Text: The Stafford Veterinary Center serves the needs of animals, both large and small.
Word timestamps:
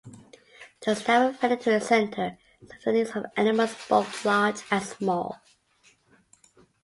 The 0.83 0.95
Stafford 0.95 1.39
Veterinary 1.39 1.79
Center 1.79 2.37
serves 2.63 2.85
the 2.85 2.91
needs 2.91 3.11
of 3.11 3.25
animals, 3.37 3.75
both 3.87 4.25
large 4.25 4.63
and 4.71 4.81
small. 4.83 5.39